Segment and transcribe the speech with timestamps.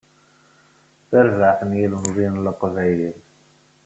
[1.09, 3.17] Tarbeɛt n yilmeẓyen n leqbayel.